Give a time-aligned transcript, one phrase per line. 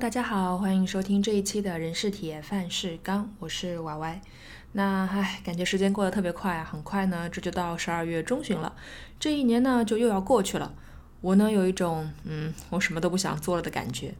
[0.00, 4.20] 大家好，欢迎收听这一期的人是铁，饭是钢，我是 Y Y。
[4.72, 8.74] 那唉，感觉时间过得特别快啊，很快呢，这就到十二月中旬了，
[9.18, 10.72] 这一年呢就又要过去了。
[11.20, 14.14] 我呢有一种嗯，我什么都不想做了的感觉。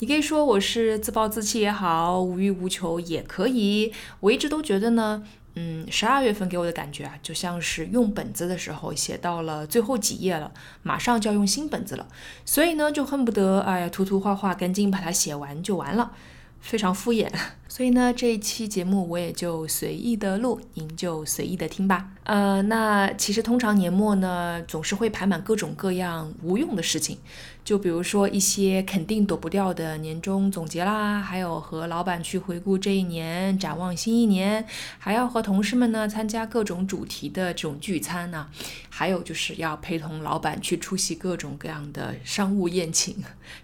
[0.00, 3.92] 你可以说我是自暴自弃也好，无欲无求也可以。
[4.20, 5.22] 我一直都觉得呢。
[5.56, 10.50] 嗯，十二月份给我的感觉啊，就像是用本子的时候写到了最后几页了，
[10.84, 12.06] 马上就要用新本子了，
[12.46, 16.12] 所以呢，就恨不得哎呀涂涂画画，赶紧把它写完就完了，
[16.60, 17.28] 非常敷衍。
[17.68, 22.10] 所以呢，这一期节目我也就随意的录，您就随意的听吧。
[22.22, 27.18] 呃，那其实通常年末呢，总是会排满各种各样无用的事情，
[27.64, 34.66] 就比如说一些肯定躲不掉的年终总结啦，还有和老板去回顾这一年，展望新一年，
[34.98, 38.48] 还要和同事们呢参加各种主题的这种聚餐呢，
[38.88, 43.16] 还有就是要陪同老板去出席各种各样的商务宴请。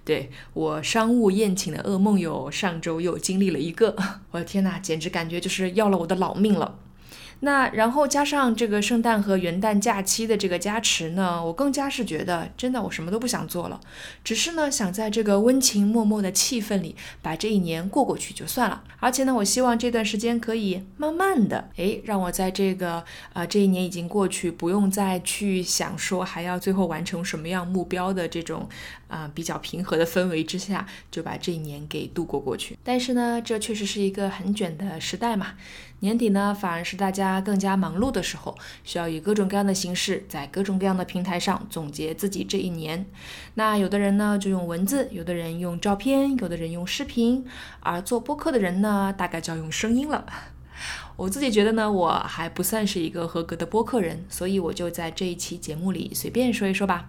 [0.05, 3.97] 对我商务宴请的噩梦有上周又经历了一个。
[4.31, 6.79] 我的天哪，简直感觉就是要了我的老命了。
[7.41, 13.81] 那然后加上这个圣诞和元旦假期的这个加持呢，我更加是觉得，真的我什么都不想做了，
[14.25, 18.83] 只是呢想在这个温情脉脉的气氛里把这一年过过去就算了。
[18.99, 28.67] 而且呢，我希望这段时间可以慢慢的，哎，让我在这个啊这一年已经过去，不用再去想说还要最后完成什么样目标的这种
[29.09, 32.79] 啊比较平和的氛围之下，就把这一年给度过过去。
[32.83, 35.55] 但是呢，这确实是一个很卷的时代嘛。
[36.01, 43.07] 年底呢，反而是大家家更加忙碌的时候，需要以各种各样的形式，在各种各样的平台上总结自己这一年。
[43.55, 47.45] 那有的人呢就用文字，有的人用照片，有的人用视频，
[47.81, 50.27] 而做播客的人呢，大概就要用声音了。
[51.17, 57.09] 我自己觉得呢，我还不算是一个合格的播客人，所以我就在这一期节目里随便说一说吧。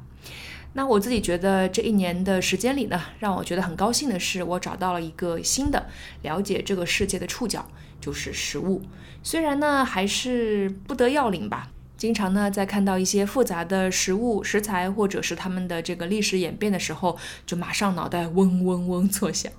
[0.78, 5.88] 那我自己觉得这一年的时间里呢，让我觉得很高兴的是，我找到了一个新的
[6.22, 7.68] 了解这个世界的触角。
[8.00, 8.84] 就是食物，
[9.24, 17.18] 虽然呢还是不得要领吧，经常呢在看到一些复杂的食物食材或者是他们的这个历史演变的时候，
[17.48, 19.52] 就马上脑袋嗡嗡嗡作响。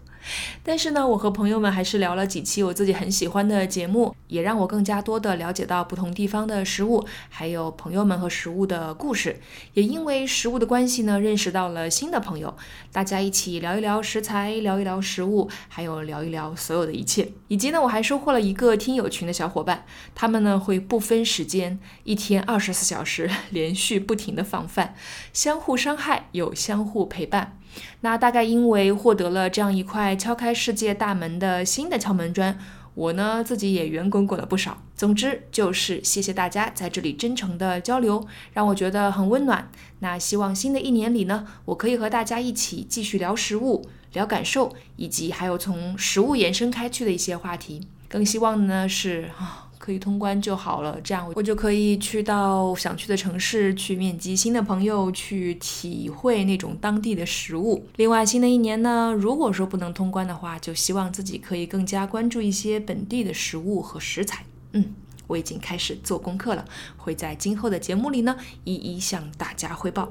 [0.62, 9.40] 但是呢，我和朋友们还是聊了几期我自己很喜欢的节目，也让我更加多的了解到不同地方的食物，还有朋友们和食物的故事。
[9.74, 12.56] 也因为食物的关系呢，认识到了新的朋友，
[12.92, 17.32] 大家一起聊一聊食材，聊一聊食物，还有聊一聊所有的一切。
[17.48, 19.84] 以及呢，我还收获了一个听友群的小伙伴，
[20.14, 24.94] 他们呢会不分时间，一天二十四小时连续不停的放饭，
[25.32, 27.58] 相互伤害又相互陪伴。
[28.00, 32.58] 那大概因为获得了这样一块敲开世界大门的新的敲门砖，
[32.94, 34.82] 我呢自己也圆滚滚了不少。
[34.96, 39.70] 总之就是谢谢大家在这里真诚的交流，让我觉得很温暖。
[40.00, 47.86] 那希望新的一年里呢，我可以和大家一起继续聊食物、聊感受，以及还有从食物延伸开去的一些话题。
[48.08, 49.67] 更希望呢是啊。
[49.78, 57.84] 可以通关就好了，这样我就可以去到想去的城市，去面基新的朋友，去体会那种当地的食物。
[57.96, 64.44] 另外，新的一年呢，如果说不能通关的话，就希望自己可以更加关注一些本地的食物和食材。
[64.72, 64.94] 嗯，
[65.26, 66.64] 我已经开始做功课了，
[66.96, 70.08] 会在今后的节目里呢，一一向大家汇报。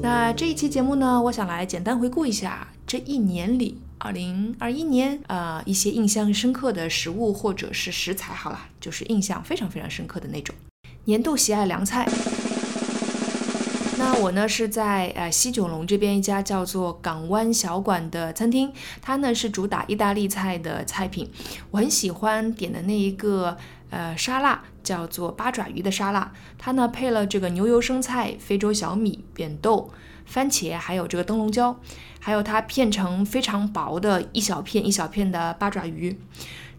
[0.00, 3.78] 那这一期节目呢，我想来简单回顾一下这一年里。
[4.04, 10.52] 二零二一年，呃，一些印象深刻的食物或者是食材，好了，就是印象非常非常深刻的那种。
[11.04, 12.04] 年度喜爱凉菜，
[13.98, 21.30] 那我呢是在呃西九龙这边一家叫做港湾小馆的餐厅，它呢是主打意大利菜的菜品。
[21.70, 23.56] 我很喜欢点的那一个
[23.90, 29.92] 呃沙拉，叫做八爪鱼的沙拉，它呢配了这个牛油生菜、非洲小米、扁豆。
[30.24, 31.76] 番茄，还有这个灯笼椒，
[32.24, 36.16] 还有它片成非常薄的一小片一小片的八爪鱼。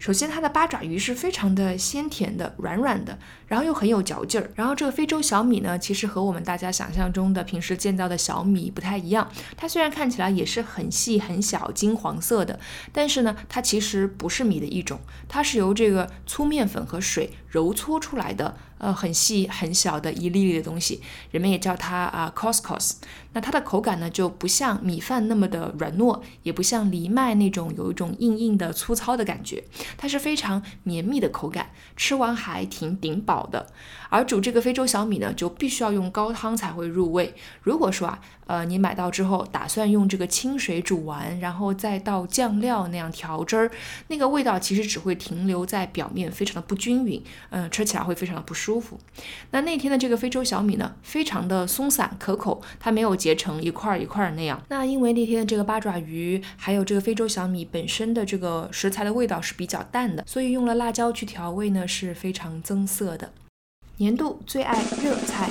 [0.04, 4.50] 首先，它的八爪鱼是非常的鲜甜的、软软的，然后又很有嚼劲儿。
[4.54, 9.26] 然后这个非洲小米呢，其实和我们大家想象中的平时见到的小米不太一样。
[9.56, 12.60] 它虽然看起来也是很细很小、金黄色的，
[12.92, 18.54] 但是呢，它其实不是米的一种，它是由这个粗面粉和水揉搓出来的。
[18.76, 21.00] 呃，很细很小的一粒粒的东西，
[21.30, 22.96] 人们也叫它啊，coscos。
[23.32, 29.64] 那它的口感呢，就不像米饭那么的软糯，也不像藜麦那种有一种硬硬的粗糙的感觉，
[29.96, 33.66] 它是非常绵密的口感，吃完还挺顶饱的。
[34.08, 37.34] 而煮这个非洲小米呢，就必须要用高汤才会入味。
[37.62, 43.70] 如果说啊，呃，你买到之后打算用这个清水煮完，然后再倒酱料那样调汁儿，
[44.08, 47.22] 那个味道其实只会停留在表面，非常的不均匀。
[47.50, 48.98] 嗯，吃吃起来会非常的不舒服。
[49.50, 54.62] 那那天的这个非洲小米呢，非常的松散可口，它没有结成一块一块那样。
[54.70, 63.32] 那因为那天的这个八爪鱼还有这个非洲小米本身的这个食材的味道是比较较淡的，所以用了辣椒去调味呢是非常增色的。
[63.96, 65.50] 年度最爱热菜，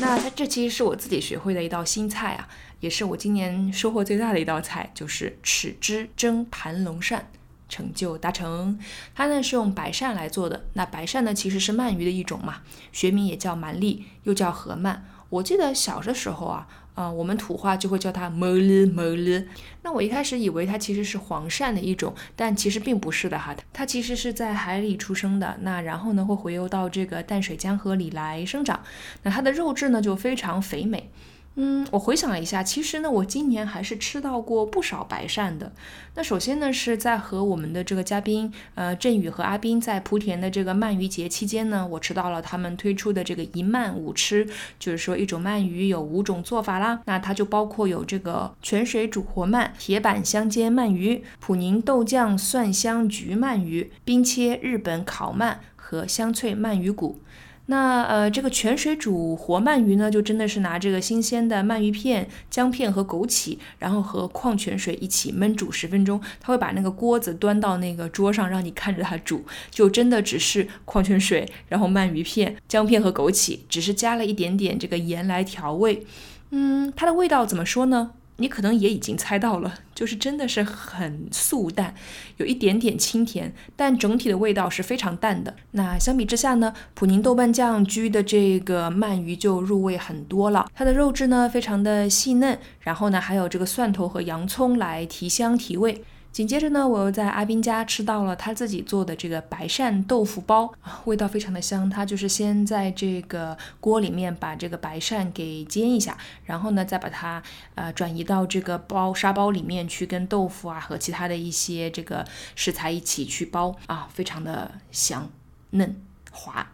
[0.00, 2.48] 那它这其实是我自己学会的一道新菜啊，
[2.80, 7.20] 也是我今年收获最大的一道菜，就是豉汁蒸盘龙鳝。
[7.68, 8.78] 成就达成，
[9.14, 10.62] 它呢是用白鳝来做的。
[10.74, 12.60] 那白鳝呢其实是鳗鱼的一种嘛，
[12.92, 14.98] 学名也叫蛮力，又叫河鳗。
[15.30, 19.46] 我记得小的时候啊，啊，我们土话就会叫它毛驴毛驴。
[19.82, 25.58] 那我一开始以为它其实是黄鳝的一种，但其实并不是的哈，它其实是在海里出生的。
[25.62, 28.82] 那然后呢会回游到这个淡水江河里来生长。
[29.22, 31.10] 那它的肉质呢就非常肥美。
[31.54, 35.70] 嗯，我回想了一下，其实呢，我今年还是吃到过不少白鳝的。
[36.14, 47.02] 那首先呢，是在和我们的这个嘉宾，呃，振宇和阿斌在莆田的这个鳗鱼节期间呢，我吃到了他们推出的这个一鳗五吃，就是说一种鳗鱼有五种做法啦。
[47.04, 57.20] 那它就包括有这个泉水煮活鳗、铁板香煎鳗鱼、普宁豆酱蒜香焗鳗鱼、冰切日本烤鳗和香脆鳗鱼骨。
[57.66, 66.20] 那呃，这个泉水煮活鳗鱼呢，就真的是拿这个新鲜的鳗鱼片、姜片和枸杞，然后和矿泉水一起焖煮十分钟。
[66.40, 76.04] 他会把那个锅子端到那个桌上，让你看着它煮，就真的只是矿泉水，然后鳗鱼片、姜片和枸杞，只是加了一点点这个盐来调味。
[76.50, 78.10] 嗯，它的味道怎么说呢？
[78.36, 81.94] 你可能也已经猜到了，就是真的是很素淡，
[82.38, 85.54] 有一点点清甜，但整体的味道是非常淡的。
[85.72, 96.02] 那相比之下呢，普宁豆瓣酱焗的这个鳗鱼就入味很多了，它的肉质呢非常的细嫩，然后呢还有这个蒜头和洋葱来提香提味。
[96.32, 100.72] 紧接着呢，我又在阿斌家吃到了他自己做的这个白鳝豆腐包，
[101.04, 101.90] 味道非常的香。
[101.90, 107.42] 他就是先在这个锅里面把这个白鳝给煎一下，然后呢再把它
[107.74, 115.30] 呃转移到这个包沙包里面去，跟豆腐啊和其他的一些这个食材一起去包啊，非常的香
[115.72, 116.00] 嫩
[116.30, 116.66] 滑。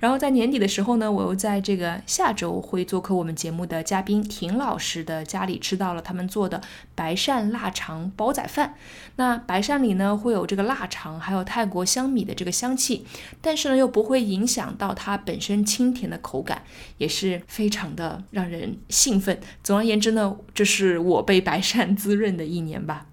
[0.00, 6.60] 然后在年底的时候呢，我又在这个下周会做客我们节目的嘉宾婷老师的家里吃到了他们做的
[6.94, 8.74] 白鳝腊肠煲仔饭。
[9.16, 13.06] 那白鳝里呢会有这个腊肠，还有泰国香米的这个香气，
[13.40, 16.62] 但是呢又不会影响到它本身清甜的口感，
[16.98, 19.40] 也是非常的让人兴奋。
[19.62, 23.06] 总而言之呢，这是我被白鳝滋润的一年吧。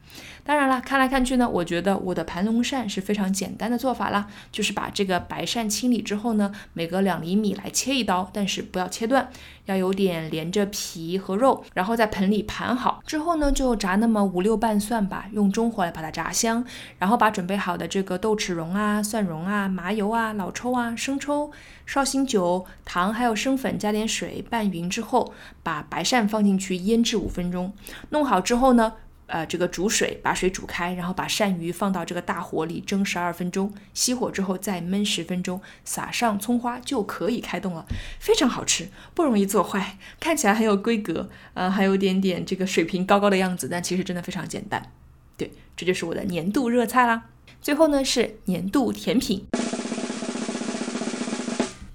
[0.44, 9.30] 当然了，看来看去呢，我觉得我的盘龙鳝是非常简单的做法啦，就是把这个白鳝清理之后呢，每隔两厘米来切一刀，但是不要切断，
[9.66, 16.66] 要有点连着皮和肉，然后在盆里盘好之后呢，就炸那么五六瓣蒜吧，用中火来把它炸香，
[16.98, 21.52] 然后把准备好的这个豆豉蓉啊、蒜蓉啊、麻油啊、老抽啊、生抽、
[21.86, 27.74] 绍兴酒、糖还有生粉加点水拌匀之后，把白鳝放进去腌制五分钟，
[28.10, 28.94] 弄好之后呢。
[29.32, 37.86] 呃，这个煮水，把水煮开，然后把鳝鱼放到这个大火里蒸十二分钟，熄火之后再焖十分钟，撒上葱花就可以开动了，
[38.20, 44.92] 非常好吃，不容易做坏，看起来很有规格，呃，还有点点这个水平高高的样子，但其实真的非常简单。
[45.38, 47.30] 对，这就是我的年度热菜啦。
[47.62, 49.48] 最后呢是年度甜品，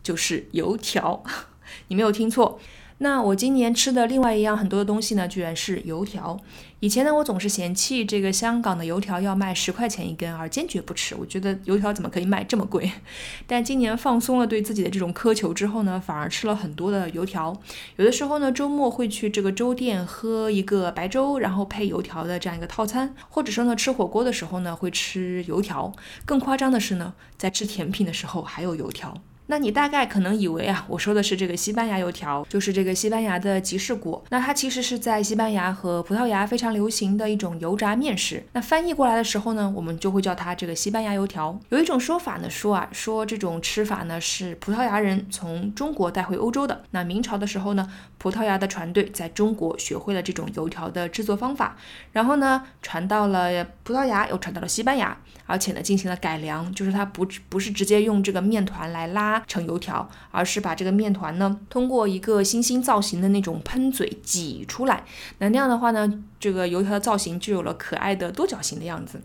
[0.02, 1.22] 就是油条，
[1.88, 2.58] 你没有听错。
[2.98, 6.38] 那我今年吃的另外一样很多的东西呢，居然是油条。
[6.80, 11.14] 以前呢，我总是嫌弃这个香港的油条要卖十块钱一根，而坚决不吃。
[11.14, 12.90] 我觉得油条怎么可以卖这么贵？
[13.46, 17.54] 但今年放松了对自己的这种苛求之后呢，反而吃了很多的油条。
[17.96, 25.92] 有的时候呢，周末会去这个粥店喝一个白粥，然后配油条的这样一个套餐，或者说呢，吃火锅的时候呢，会吃油条。
[26.24, 29.14] 更夸张的是呢，在吃甜品的时候还有油条。
[29.48, 34.24] 那你大概可能以为啊，我说的是这个西班牙油条，就是这个西班牙的吉士果。
[34.30, 38.44] 那它其实是在西班牙和葡萄牙非常流行的一种油炸面食。
[38.52, 41.56] 那翻译过来的时候呢，我们就会叫它这个西班牙油条。
[41.68, 46.82] 有一种说法呢，说啊，说这种吃法呢是葡萄牙人从中国带回欧洲的。
[46.90, 47.88] 那明朝的时候呢，
[48.18, 51.76] 葡萄牙的船队在中国学会了这种油条的制作方法，
[52.10, 59.35] 然后呢传到了葡萄牙，又传到了西班牙，而且呢进行了改良，就是它不不是直接用这个面团来拉。
[59.46, 65.04] 成油条，而是把这个面团呢，通过一个星星造型的那种喷嘴挤出来。
[65.38, 69.20] 那那样的话呢，这个油条的造型就有了可爱的多角形的样子。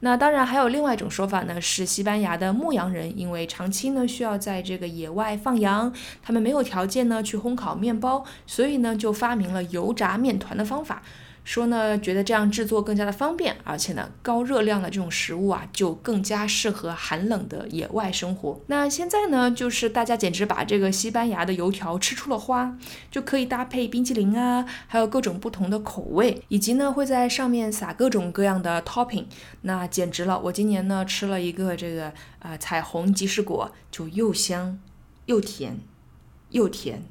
[0.00, 5.92] 那当然还有另外一种说法呢，是西班牙的牧羊人因为长期呢需要在这个野外放羊，
[6.22, 11.02] 他们没有条件呢去烘烤面包，所以呢就发明了油炸面团的方法。
[11.44, 18.58] 说呢，觉得这样制作更加的方便，而且呢，高热量的这种食物啊，就更加适合寒冷的野外生活。
[18.68, 22.76] 那现在呢，就是大家简直把这个西班牙的油条吃出了花，
[23.10, 29.26] 就可以搭配冰淇淋啊，还有各种不同的口味，以及呢，会在上面撒各种各样的 topping，
[29.60, 30.40] 那简直了。
[30.40, 34.80] 我今年呢，吃了一个这个呃彩虹吉士果，就又香
[35.26, 35.78] 又甜，
[36.48, 37.02] 又甜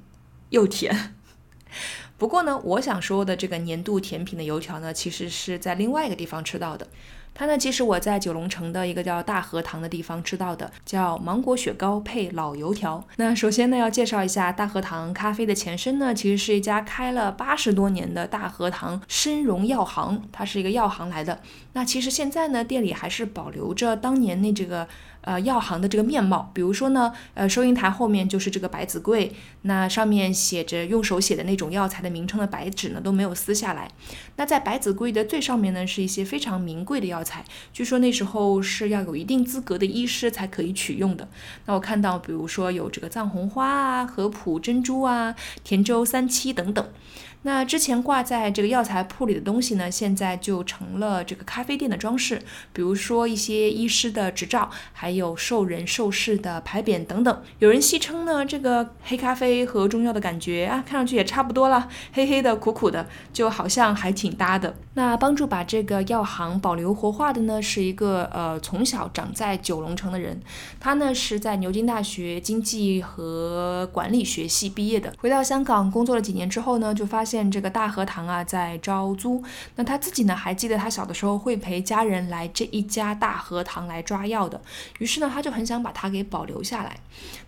[0.50, 1.14] 又甜。
[2.18, 6.88] 不过呢，我想说的这个年度甜品的油条呢，其实是在另外一个地方吃到的。
[7.36, 13.04] 它呢，其实我在九龙城的一个叫大荷塘的地方吃到的，叫芒果雪糕配老油条。
[13.16, 21.40] 那首先呢，要介绍一下大荷塘咖啡的前身呢，其实是一家开了八十多年的大荷塘深荣药行，它是一个药行来的。
[21.74, 24.88] 那其实现在呢，店里还是保留着当年那这个。
[25.24, 29.32] 呃，药行的这个面貌，比如说呢，呃，收银台后面就是这个白纸柜，
[29.64, 33.90] 那上面写着用手写的那种药材的名称的白纸呢都没有撕下来。
[34.36, 41.28] 那在白纸柜的最上面呢，是一些非常名贵的药材，据说那时候是要有一定资格的医师才可以取用的。
[41.66, 46.86] 那我看到，比如说有这个藏红花啊、合浦珍珠啊、田州三七等等。
[47.46, 57.42] 那之前挂在这个药材铺里的东西呢，现在就成了这个咖啡店的装饰，比如说一些医师的执照，还有受人受事的牌匾等等。
[57.60, 64.74] 有人戏称呢，这个黑咖啡和中药的感觉啊，看上去也差不多了，黑黑的、苦苦的，就好像还挺搭的。
[64.94, 70.40] 那帮助把这个药行保留活化的呢，是一个呃从小长在九龙城的人，
[70.80, 77.33] 他呢是在牛津大学经济和管理学系毕业的，回到香港工作了几年之后呢，就发现。
[77.34, 79.44] 现这个大荷塘啊，在招租。
[79.76, 84.62] 那他自己呢，还记得他小的时候会陪家人来这一家大荷塘来抓药的。
[85.00, 87.00] 于是呢，他就很想把它给保留下来。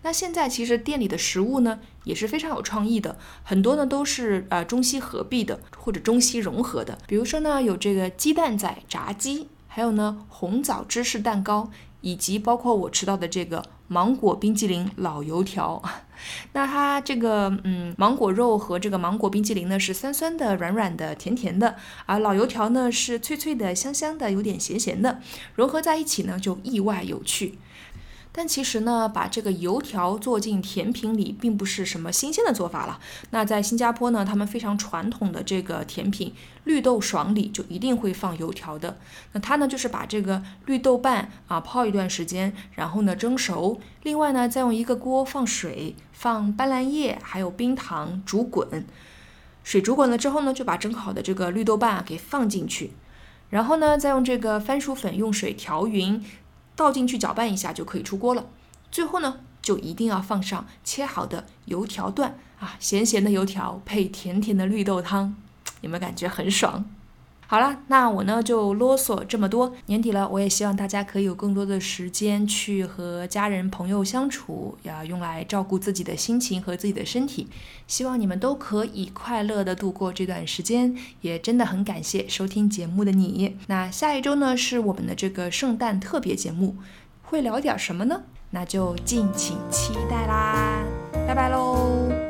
[0.01, 6.98] 那现在其实店里的食物呢，也是非常有创意的，很多呢都是呃中西合璧的，或者中西融合的。
[7.06, 11.70] 比如说呢，有这个鸡蛋仔炸鸡，还有呢红枣芝士蛋糕，
[12.01, 15.82] 以及包括我吃到的这个芒果冰激凌老油条。
[16.54, 21.75] 那它这个嗯，芒果肉和这个芒果冰激凌呢是酸酸的、软软的、甜甜的，
[22.06, 25.20] 而老油条呢是脆脆的、香香的、有点咸咸的，
[25.56, 27.60] 融合在一起呢就意外有趣。
[28.38, 33.00] 但其实呢，把这个油条做进甜品里，并不是什么新鲜的做法了。
[33.30, 36.34] 那在新加坡呢，他们非常传统的这个甜品
[36.65, 38.98] 绿豆爽里就一定会放油条的。
[39.32, 48.86] 那它呢，就是把这个绿豆瓣啊泡一段时间，然后呢蒸熟，另外呢再用一个锅放水，放斑斓叶，还有冰糖煮滚。
[49.63, 52.92] 水煮滚了之后呢，就把蒸好的这个绿豆瓣啊给放进去，
[53.50, 56.22] 然后呢再用这个番薯粉用水调匀。
[56.75, 58.48] 倒进去搅拌一下就可以出锅了。
[58.91, 65.36] 最后呢，就一定要放上切好的油条段啊，咸咸的油条配甜甜的绿豆汤，
[65.82, 66.86] 有没有感觉很爽？
[67.47, 69.73] 好了，那我呢就啰嗦这么多。
[69.85, 77.47] 年底了，我也希望大家可以有更多的时间去和家人朋友相处，要用来照顾自己的心情和自己的身体。
[77.87, 80.95] 希望你们都可以快乐的度过这段时间。
[81.21, 83.57] 也真的很感谢收听节目的你。
[83.67, 86.75] 那下一周呢是我们的这个圣诞特别节目，
[87.23, 88.23] 会聊点什么呢？
[88.49, 90.83] 那就敬请期待啦！
[91.27, 92.25] 拜拜喽。